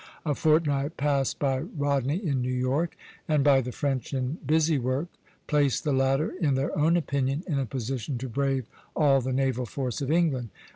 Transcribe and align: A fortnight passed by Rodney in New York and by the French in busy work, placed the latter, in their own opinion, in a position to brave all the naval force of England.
A 0.25 0.33
fortnight 0.33 0.97
passed 0.97 1.37
by 1.37 1.59
Rodney 1.59 2.17
in 2.17 2.41
New 2.41 2.49
York 2.51 2.97
and 3.27 3.43
by 3.43 3.61
the 3.61 3.71
French 3.71 4.15
in 4.15 4.39
busy 4.43 4.79
work, 4.79 5.09
placed 5.45 5.83
the 5.83 5.93
latter, 5.93 6.31
in 6.41 6.55
their 6.55 6.75
own 6.75 6.97
opinion, 6.97 7.43
in 7.45 7.59
a 7.59 7.67
position 7.67 8.17
to 8.17 8.27
brave 8.27 8.65
all 8.95 9.21
the 9.21 9.31
naval 9.31 9.67
force 9.67 10.01
of 10.01 10.09
England. 10.09 10.49